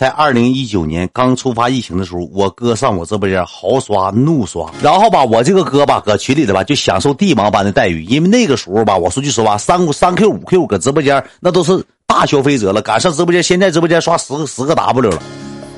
[0.00, 15.22] 在二零一九年刚触发疫情的时候，我哥上我直播间豪刷怒刷，然后吧，我这个哥吧，搁群里头吧就享受帝王般的待遇，因为那个时候吧，我说句实话，三三 Q 五 Q 搁直播间那都是大消费者了，赶上直播间，现在直播间刷十个十个 W 了，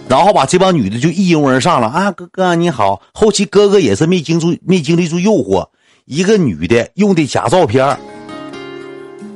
[0.06, 5.66] 然后吧，这帮女的就一拥而上了啊，哥哥你好，后期哥哥也是没经住没经历住诱惑，
[6.04, 7.98] 一个女的用的假照片。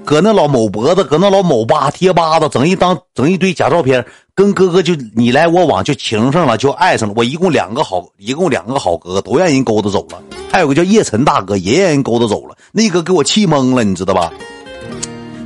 [0.05, 4.07] 搁那老某脖子，搁那老某吧贴吧子，整一当整一堆假照片，
[4.37, 7.15] 跟哥哥就你来我往，就情上了，就爱上了。
[7.17, 10.23] 我一共两个好，一共两个好哥哥都让人勾搭走了，
[10.53, 12.55] 还有个叫叶晨大哥也让人勾搭走了。
[12.71, 14.31] 那哥给我气懵了，你知道吧？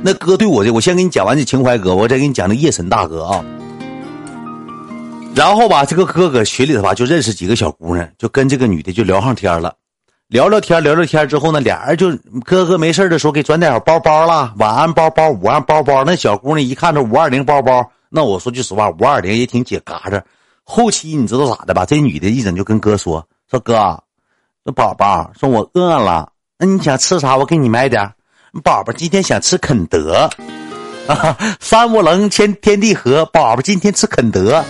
[0.01, 3.45] 那哥对我的，我先给你讲完这情怀哥，我再给你讲那叶晨大哥啊。
[5.33, 9.73] 然后吧，这个哥搁群里头吧，就认识几个小姑娘，就跟这个女的就聊上天了。
[10.27, 12.11] 聊聊天，聊聊天之后呢，俩人就
[12.43, 16.03] 哥哥没事的时候给转点包包了，晚安包包、午安包包。
[16.03, 20.21] 那小姑娘一看这五二零包包，那我说句实话，五二零也挺解嘎子。
[20.63, 21.85] 后期你知道咋的吧？
[21.85, 23.73] 这女的一整就跟哥说说哥，
[24.65, 27.37] 说宝宝，说我饿了，那你想吃啥？
[27.37, 28.11] 我给你买点。
[28.65, 30.29] 宝宝今天想吃肯德，
[31.07, 34.61] 啊， 三五棱天天地合，宝宝今天吃肯德。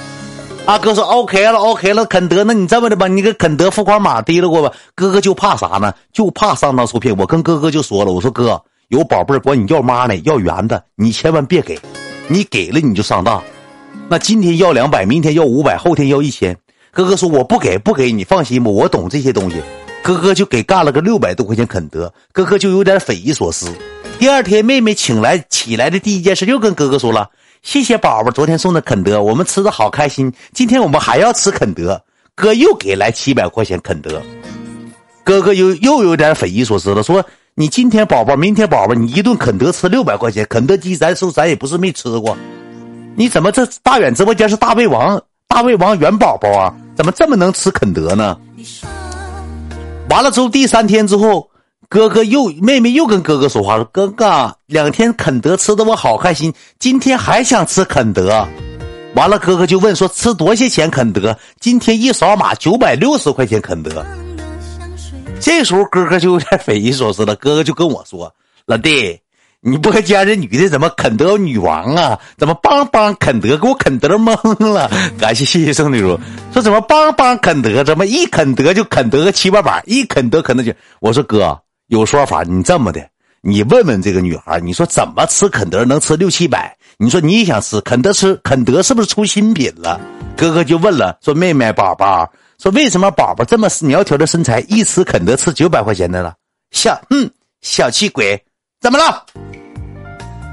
[0.68, 4.72] 啊，哥说 OK 了，OK 了，肯德，那你这么的吧，你给肯德付款码提了过吧。
[4.94, 5.92] 哥哥就怕啥呢？
[6.14, 7.18] 就怕上当受骗。
[7.18, 11.80] 我跟哥哥就说了，我说哥，有宝贝管你要妈呢，要圆的，你千万别给，
[12.32, 13.44] 你给了你就上当。
[14.08, 16.58] 那今天要两百，明天要五百，后天要一千。
[16.92, 19.58] 哥哥说我不给，不给你放心吧，我懂这些东西。
[20.02, 23.70] 哥哥就给干了个六百多块钱肯德，哥哥就有点匪夷所思。
[24.18, 27.30] 第二天妹妹请来起来的第一件事，又跟哥哥说了。
[27.64, 30.32] 谢谢宝宝昨天送的肯德，我们吃的好开心。
[30.54, 32.02] 今天我们还要吃肯德，
[32.34, 34.22] 哥又给来七百块钱肯德。
[35.24, 37.24] 哥哥又又有点匪夷所思了，说
[37.56, 42.38] 你今天宝宝，明天宝宝，你一顿肯德吃六百块钱，肯德基咱说咱也不是没吃过，
[43.16, 46.74] 你怎么这大远直播间是大胃王，大胃王元宝宝啊？
[46.96, 48.38] 怎么这么能吃肯德呢？
[50.10, 51.50] 完了之后第三天之后。
[51.90, 58.48] 哥哥又妹妹又跟哥哥说话了，哥哥两天肯德吃的我好开心，今天还想吃肯德，
[59.14, 61.38] 完了哥哥就问说吃多些钱肯德？
[61.60, 64.06] 今天一扫码九百六十块钱肯德。
[65.42, 68.34] 这时候哥哥就有点匪夷所思了，哥哥就跟我说
[68.66, 69.20] ：“老弟，
[69.60, 72.20] 你不会见这女的怎么肯德女王啊？
[72.38, 74.90] 怎么邦邦肯德给我肯德懵了？
[75.20, 76.20] 感谢谢谢圣女主
[76.54, 81.60] 说怎么邦邦肯德怎么一肯德就肯德个七八百，一肯德肯德就我说哥。”
[81.92, 83.06] 有说法，你这么的，
[83.42, 86.74] 你问问这个女孩，你说怎么吃肯德能吃六七百？
[86.96, 90.00] 你说你也想吃肯德吃肯德是不是出新品了？
[90.38, 96.36] 哥哥就问了，说妹妹宝宝，说为什么宝宝这么苗条的身材，一吃肯德吃九百块钱的了？
[96.70, 97.28] 小嗯
[97.62, 98.40] 小气鬼，
[98.80, 99.26] 怎么了？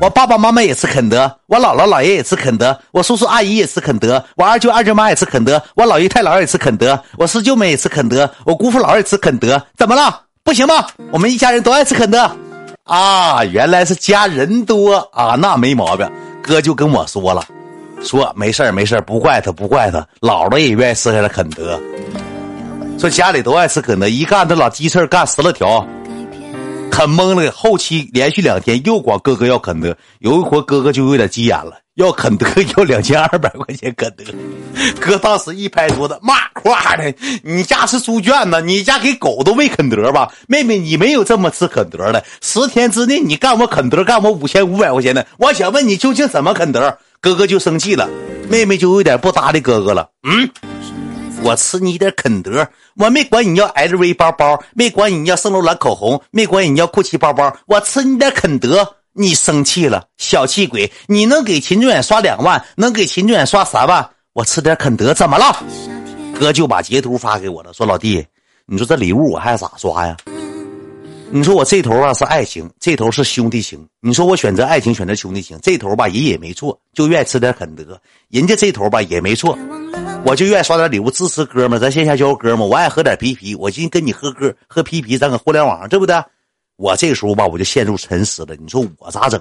[0.01, 10.23] 我爸爸妈妈也吃肯德，我姥姥姥爷也吃肯德，我叔叔阿姨也吃肯德，我二舅二舅妈也吃肯德，我姥爷太姥也吃肯德，我四舅妹也吃肯德，我姑父姥爷吃肯德，怎么了？
[10.43, 10.87] 不行吗？
[11.11, 12.31] 我们一家人都爱吃肯德，
[12.85, 16.11] 啊，原来是家人多啊，那没毛病。
[16.41, 17.45] 哥就跟我说了，
[18.03, 21.79] 说没事没事不怪他，不怪他，姥姥也愿意吃点肯德。
[22.99, 25.87] 说家里都爱吃肯德，一干这老鸡翅干十来条，
[26.91, 27.51] 啃懵了。
[27.53, 31.75] 后期连续两天又管哥哥要肯德，有一回哥哥就有点急眼了。
[31.95, 34.25] 要肯德要两千二百块钱肯德，
[35.01, 38.61] 哥当时一拍桌子骂：“夸的，你家是猪圈呢？
[38.61, 40.33] 你家给狗都喂肯德吧？
[40.47, 42.25] 妹妹，你没有这么吃肯德的。
[42.41, 45.27] 十天之内你干我肯德，干我五千五百块钱的。
[45.39, 48.09] 我想问你究竟怎么肯德？”哥哥就生气了，
[48.49, 50.09] 妹妹就有点不搭理哥哥了。
[50.23, 50.49] 嗯，
[51.43, 58.95] 我吃你点肯德，我没管你要 LV 包包，没管你要圣罗兰口红，没管你要酷奇包包，我吃你点肯德。
[59.15, 60.93] 你生气了，小气鬼！
[61.09, 65.61] 你能给秦志远刷两万，能给秦志远刷三万，我吃点肯德怎么了？
[66.39, 68.25] 哥就把截图发给我了，说老弟，
[68.67, 70.17] 你说这礼物我还咋刷呀？
[71.31, 73.87] 你说我这头啊是爱情，这头是兄弟情。
[74.01, 78.01] 你说我选择爱情，选择兄弟情，这头吧人也没错，就愿意吃点肯德。
[78.31, 79.57] 人家这头吧也没错，
[80.25, 82.67] 我就愿意刷点礼物支持哥们，咱线下交哥们。
[82.67, 86.17] 我爱喝点啤啤，我今天跟你喝哥喝啤啤，咱搁互联网上对不对？
[86.77, 88.55] 我这时候吧，我就陷入沉思了。
[88.59, 89.41] 你说我咋整？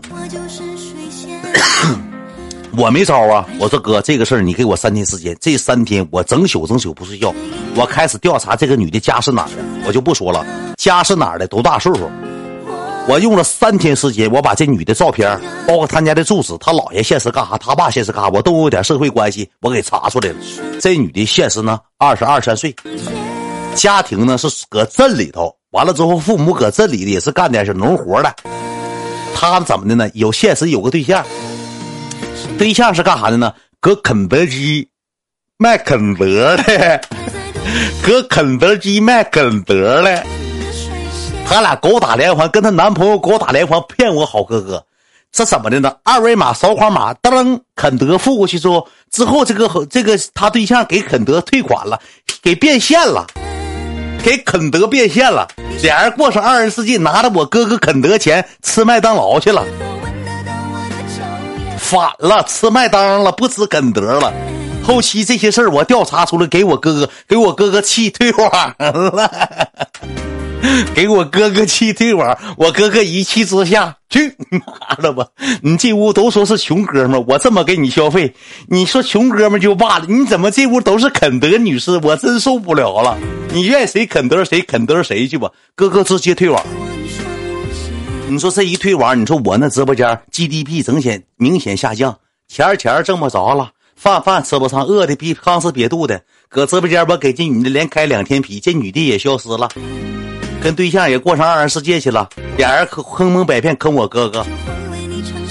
[2.75, 3.48] 我没招啊！
[3.60, 7.34] 我说哥，这个事儿你给我三天时间，这三天我整宿整宿不睡觉，
[7.75, 9.64] 我开始调查这个女的家是哪儿的。
[9.86, 10.46] 我就不说了，
[10.78, 12.10] 家是哪儿的，多大岁数？
[13.08, 20.36] 我用了三天时间，我把这女的照片，包括她家的住址，她姥爷现实干啥，她爸现实干啥，我都有点社会关系，我给查出来了。
[20.80, 22.75] 这女的现实呢，二十二三岁，
[23.75, 25.56] 家庭呢是搁镇里头。
[25.72, 28.34] 完了之后，父母搁镇里的也是干点是农活的。
[29.34, 30.10] 他怎么的呢？
[30.14, 31.24] 有现实有个对象，
[32.57, 33.54] 对象是干啥的呢？
[33.80, 34.89] 搁肯德基
[35.57, 37.01] 卖肯德的，
[38.04, 40.24] 搁肯德基卖肯德的。
[41.45, 44.83] 他俩狗打连环，跟她男朋友狗打连环，骗我好哥哥。
[45.31, 45.94] 这怎么的呢？
[46.04, 52.00] 二维码扫款码，噔，肯德付过去之后，之后这个这个他对象给肯德退款了，
[52.42, 53.27] 给变现了，
[54.24, 55.48] 给肯德变现了。
[55.83, 59.63] 俩人过上二人世纪，拿着我哥哥肯德钱吃麦当劳去了。
[61.89, 64.34] 反了，吃麦当了，不吃肯德了。
[64.84, 69.31] 后期这些事儿我调查出来，给我哥哥，给我哥哥气退网了。
[70.94, 75.28] 给我哥哥气退网，我哥哥一气之下，去妈了吧！
[75.62, 78.33] 你这屋都说是穷哥们，我这么给你消费，
[78.68, 81.98] 你说穷哥们就罢了，你怎么这屋都是肯德女士？
[82.04, 83.18] 我真受不了了！
[83.54, 86.62] 你愿谁肯德谁肯德谁去吧，哥哥直接退网。
[88.30, 92.20] 你说这一退网，你说我那直播间 GDP 整显明显下降，
[92.50, 96.22] 钱钱挣不着了，饭饭吃不上，饿的比康斯瘪肚的。
[96.50, 99.70] 搁直播间我给这女的连开两天皮，这女的也消失了。
[100.62, 102.28] 跟对象也过上二人世界去了，
[102.58, 104.46] 俩人可坑蒙拐骗坑我哥哥，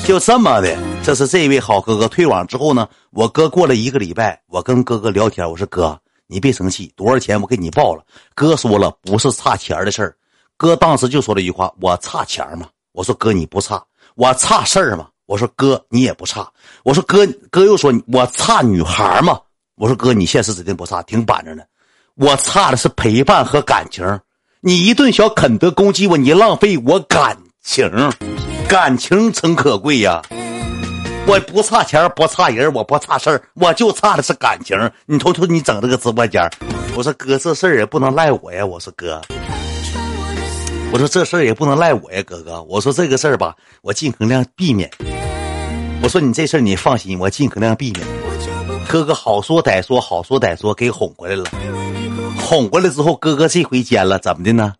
[0.04, 0.76] 就这么的。
[1.02, 8.02] 这是这位好哥哥退网之后呢，我哥过了一个礼拜，我跟哥哥聊天，我说哥，你别生气，多少钱我给你报了。
[8.34, 10.14] 哥说了，不是差钱的事儿。
[10.56, 12.68] 哥当时就说了一句话，我差钱吗？
[12.92, 13.82] 我说哥你不差，
[14.14, 15.08] 我差事儿吗？
[15.26, 16.48] 我说哥你也不差。
[16.82, 19.38] 我说哥哥又说我差女孩吗？
[19.76, 21.66] 我说哥你现实指定不差，挺板正的。
[22.14, 24.04] 我差的是陪伴和感情。
[24.60, 27.90] 你一顿小肯德攻击我，你浪费我感情，
[28.66, 30.22] 感情诚可贵呀！
[31.26, 34.74] 我不差钱，不差人，我不差事儿，我就差的是感情。
[35.04, 36.50] 你瞅瞅你整这个直播间，
[36.96, 38.64] 我说哥，这事儿也不能赖我呀。
[38.64, 39.20] 我说哥，
[40.92, 42.62] 我说这事儿也不能赖我呀，哥哥。
[42.62, 44.90] 我说这个事儿吧，我尽可能量避免。
[46.02, 48.06] 我说你这事儿你放心，我尽可能量避免。
[48.88, 51.44] 哥哥好说歹说，好说歹说，给哄回来了。
[52.38, 54.74] 哄过来之后，哥哥这回奸了，怎么的呢？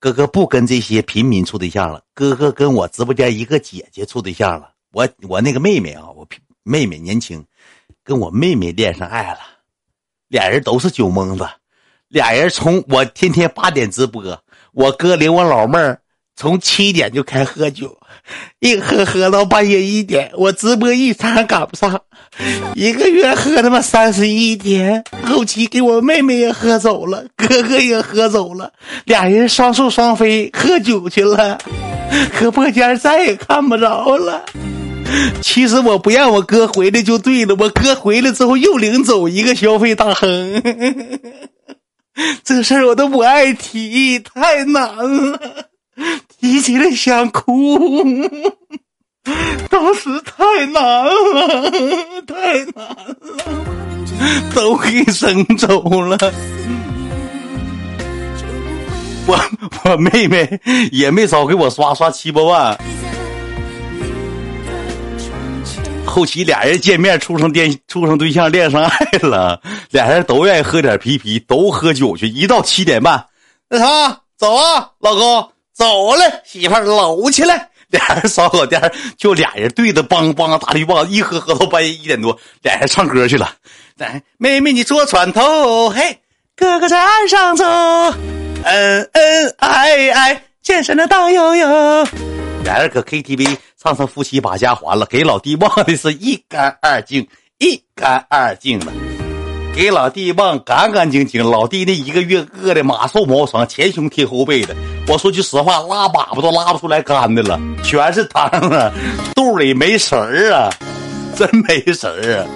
[0.00, 4.70] 哥哥不跟这些平民处对象了，哥哥跟我直播间一个姐姐处对象了。
[4.92, 6.26] 我我那个妹妹啊，我
[6.62, 7.44] 妹妹年轻，
[8.02, 9.40] 跟我妹妹恋上爱了，
[10.28, 11.46] 俩人都是酒蒙子，
[12.08, 14.22] 俩人从我天天八点直播，
[14.78, 15.98] 我哥领我老妹儿
[16.36, 17.98] 从七点就开喝酒。
[18.60, 22.00] 一喝喝到半夜一点，我直播一场赶不上，
[22.74, 28.72] 一个月喝他妈三十一天，后期给我妹妹也喝走了，哥哥也喝走了，
[29.04, 31.58] 俩人双宿双飞喝酒去了，
[32.38, 34.44] 搁播间再也看不着了。
[35.40, 40.62] 其实我不让我哥回来就对了，我哥回来之后又领走一个消费大亨，
[42.42, 45.68] 这事儿我都不爱提，太难了。
[46.40, 47.78] 提起来想哭，
[49.68, 51.70] 当时太难了，
[52.26, 53.16] 太难了，
[54.54, 56.16] 都给整走了。
[59.26, 59.38] 我
[59.84, 60.60] 我妹妹
[60.92, 62.78] 也没少给我刷刷七八万。
[66.08, 69.60] 后期俩人见面处上电处上对象恋上爱了，
[69.90, 72.26] 俩人都愿意喝点啤啤，都喝酒去。
[72.26, 73.26] 一到七点半，
[73.68, 75.52] 那啥，走啊，老公。
[75.72, 83.54] 走了，媳妇搂起来， 俩人烧烤店就俩人对着梆梆大绿棒，一喝喝到半夜一点多，俩人唱歌去了。
[83.96, 86.18] 来，妹妹你坐船头，嘿，
[86.56, 87.64] 哥哥在岸上走，
[88.64, 92.04] 恩恩爱爱，健身的大悠悠。
[92.64, 97.26] 俩人搁 KTV 唱成夫妻把家还了，给老弟忘的是一干二净，
[97.58, 98.86] 一干二净的。
[99.72, 104.74] 给老弟忘干干净净，老弟那一个月饿的马瘦毛长，前胸贴后背的。
[105.06, 108.92] 我说句实话，拉粑粑都拉不出来干的了，全是汤啊，
[109.36, 110.68] 肚里没食儿啊，
[111.36, 112.46] 真没食儿啊。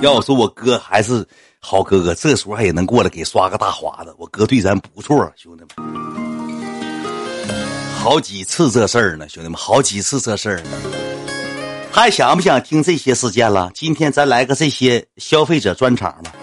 [0.00, 1.24] 要我说，我哥还是
[1.60, 4.14] 好哥哥，这时候还也能过来给刷个大华子。
[4.16, 6.01] 我哥对咱不错，兄弟们，
[8.02, 10.70] 好几次这事儿呢，兄弟们，好几次这事儿呢。
[11.92, 13.70] 还想不想听这些事件了？
[13.76, 16.34] 今天咱来个这些消费者专场吧。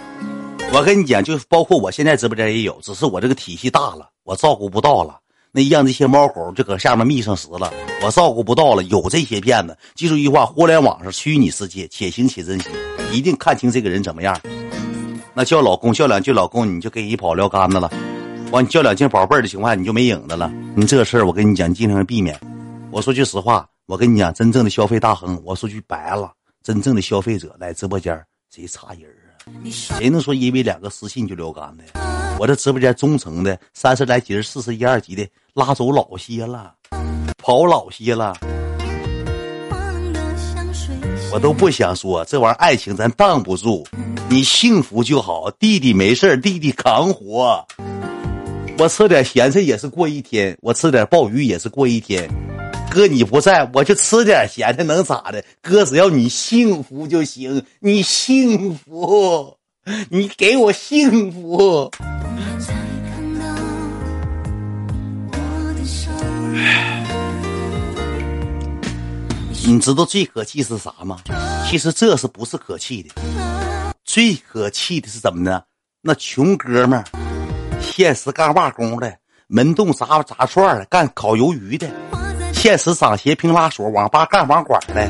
[0.71, 5.17] 我跟你讲，就包括我现在直播间也有，只是我这个体系大了，我照顾不到了。
[5.51, 8.81] 那让这些猫狗就搁下面密上食了，我照顾不到了。
[8.83, 12.69] 有这些骗子，记住一句话：互联网上虚拟世界，且行且珍惜，
[13.11, 14.39] 一定看清这个人怎么样。
[15.33, 17.91] 那叫老公叫两句老公，你就给一跑撂杆子了。
[18.51, 20.51] 完，你叫两件宝贝儿的情况下，你就没影子了。
[20.75, 22.39] 你这事儿，我跟你讲，尽量避免。
[22.91, 23.67] 我说句实话。
[23.85, 26.31] 我跟你讲，真正的消费大亨，我说句白了，
[26.63, 29.41] 真正的消费者来直播间，谁差人啊？
[29.71, 31.83] 谁能说因为两个私信就聊干的？
[32.39, 36.73] 我这直播间忠诚的三十来级、四十一二级的拉走老些了，
[37.37, 38.35] 跑老些了。
[41.31, 43.83] 我都不想说这玩意儿，爱情咱挡不住，
[44.29, 45.49] 你幸福就好。
[45.51, 47.65] 弟弟没事弟弟扛活。
[48.79, 52.29] 我吃点咸菜也是过一天，我吃点鲍鱼也是过一天。
[52.89, 55.43] 哥你不在，我就吃点咸菜能咋的？
[55.61, 59.57] 哥只要你幸福就行，你幸福，
[60.09, 61.91] 你给我幸福。
[69.65, 71.19] 你知道最可气是啥吗？
[71.69, 73.09] 其实这是不是可气的？
[74.05, 75.63] 最可气的是怎么呢？
[76.01, 77.03] 那穷哥们儿，
[77.81, 79.13] 现实干瓦工的，
[79.47, 81.87] 门洞砸砸串的，干烤鱿鱼的，
[82.53, 85.09] 现实掌鞋平拉锁，网吧干网管的，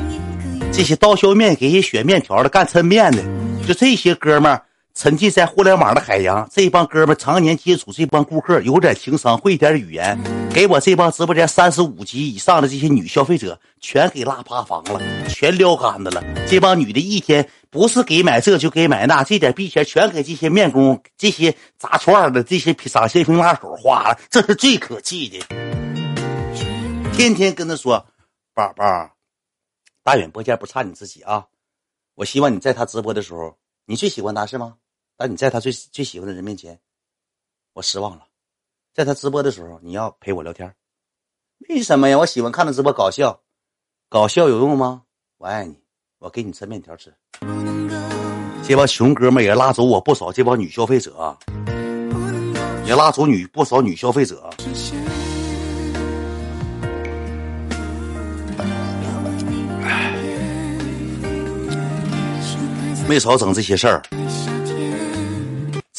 [0.72, 3.22] 这些刀削面给人选面条的，干抻面的，
[3.68, 4.64] 就这些哥们儿。
[5.00, 10.20] 沉浸在互联网的海洋，这帮哥们常年接触这帮顾客，有点情商，会点语言，
[10.54, 16.22] 给我这帮直播间三十五级以上的这些女消费者全给拉趴房了，全撩干子了。
[16.50, 25.40] 这帮女的一天不是给买这就给买那，这点币钱全给这些面工、这些炸串的、这些赏蟹平拉手花了，这是最可气的。
[27.14, 28.06] 天天跟他说
[28.54, 29.12] ：“宝宝，
[30.04, 31.46] 大远播间不差你自己啊，
[32.16, 34.74] 我希望你在他直播的时候，你最喜欢他是吗？”
[35.22, 36.80] 但你在他最最喜欢的人面前，
[37.74, 38.24] 我失望了。
[38.94, 40.74] 在他直播的时候，你要陪我聊天，
[41.68, 42.18] 为什么呀？
[42.18, 43.42] 我喜欢看他直播搞笑，
[44.08, 45.04] 搞笑有用吗？
[45.36, 45.78] 我爱你，
[46.20, 47.14] 我给你吃面条吃。
[48.64, 51.38] 这帮穷哥们也拉走我不少这帮女消费者啊，
[52.86, 54.50] 也拉走女不少女消费者，
[63.10, 64.02] 没少整这些事儿。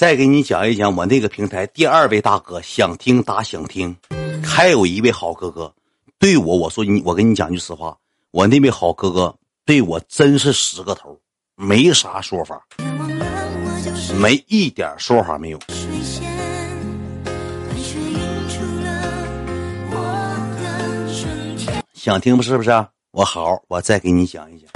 [0.00, 3.94] 再给你讲一讲我那个平台第二位大哥，想听打想听，
[4.42, 5.70] 还有一位好哥哥，
[6.18, 7.94] 对我我说你我跟你讲句实话，
[8.30, 11.14] 我那位好哥哥对我真是十个头，
[11.54, 12.66] 没啥说法，
[14.18, 15.58] 没一点说法没有。
[21.92, 22.70] 想听不是不是？
[23.10, 24.70] 我好，我再给你讲一讲，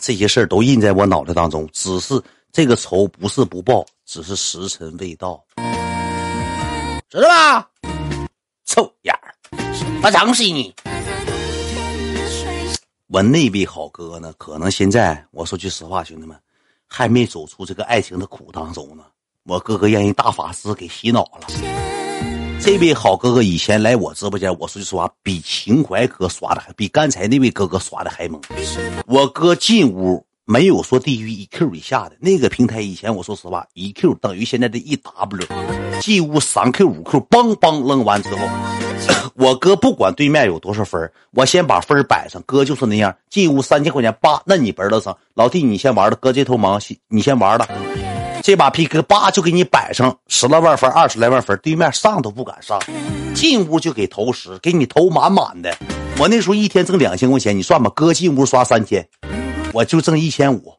[0.00, 2.18] 这些事儿都印在我脑袋当中，只是。
[2.50, 5.42] 这个仇不是不报，只是时辰未到，
[7.08, 7.70] 知道吧？
[8.66, 9.34] 臭眼儿，
[10.02, 10.74] 我整死你！
[13.08, 14.32] 我那位好哥呢？
[14.36, 16.36] 可能现在我说句实话，兄弟们
[16.86, 19.04] 还没走出这个爱情的苦当中呢。
[19.44, 21.46] 我哥哥让人大法师给洗脑了。
[22.60, 28.38] 这位好哥哥以前来我直播间，我说句实话，比情怀哥刷的还比刚才那位哥哥刷的还猛。
[29.06, 30.26] 我哥进屋。
[30.46, 35.46] 没有说低于一 Q 以下的那个平台，以前我说实话，一 Q 等于现在的一 W，
[36.00, 38.46] 进屋三 Q 五 Q，梆梆扔完之后，
[39.36, 42.42] 我哥不管对面有多少分我先把分摆上。
[42.44, 47.66] 哥就是那样，进屋三千块钱，叭，那你本了上，老弟你先玩了，哥这头忙，你先玩了，
[48.42, 52.78] 这把 PK 叭就给你摆上十来万分，二十来万分，对面上都不敢上，
[53.34, 55.74] 进屋就给投十，给你投满满的。
[56.18, 59.08] 我那时候一天挣两千块钱，你算吧，哥进屋刷三千。
[59.74, 60.72] 我就挣一千五，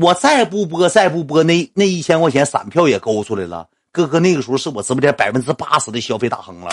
[0.00, 3.68] 我再不播再不播，那那一千块钱散票也勾出来了。
[3.90, 6.70] 哥哥那个时候是我直播间百分之八十的消费大亨了，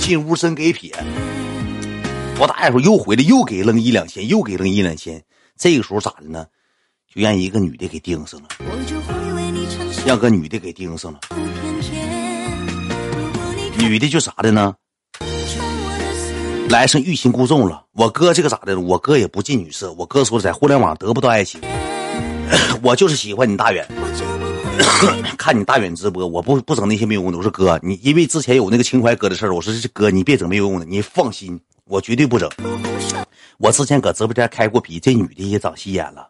[0.00, 0.90] 进屋真给撇。
[2.40, 5.22] 我打一会儿又回来，又给扔一两千，又给扔一两千。
[5.58, 6.46] 这个时候咋的呢？
[7.14, 8.48] 就让一个女的给盯上了，
[10.06, 11.20] 让个女的给盯上了。
[13.78, 14.74] 女的就啥的呢？
[16.70, 18.78] 来生欲擒故纵了，我哥这个咋的？
[18.80, 21.60] 我哥也不近女色，我哥说在互联网得不到爱情，
[22.82, 23.86] 我就是喜欢你大远，
[25.38, 27.38] 看你大远直播，我不不整那些没有用的。
[27.38, 32.50] 我说哥，你因为之前有那个情怀哥的事儿，我说哥你别整没有用的，你放心，我绝对不整。
[33.58, 36.22] 我之前搁直播间开过皮，这女的也长心眼了，